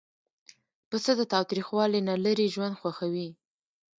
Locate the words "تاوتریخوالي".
1.31-1.99